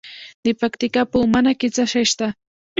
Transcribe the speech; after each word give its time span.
د 0.43 0.45
پکتیکا 0.61 1.01
په 1.11 1.15
اومنه 1.21 1.51
کې 1.59 1.67
څه 1.75 1.83
شی 1.91 2.03
شته؟ 2.11 2.27